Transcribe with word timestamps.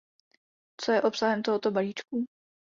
Co 0.81 0.91
je 0.91 1.01
obsahem 1.01 1.43
tohoto 1.43 1.71
balíčku? 1.71 2.25